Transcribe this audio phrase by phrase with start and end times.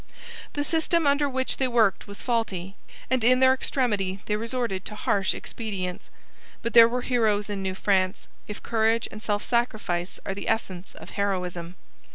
[0.53, 2.75] The system under which they worked was faulty,
[3.11, 6.09] and in their extremity they resorted to harsh expedients.
[6.63, 10.95] But there were heroes in New France, if courage and self sacrifice are the essence
[10.95, 11.75] of heroism.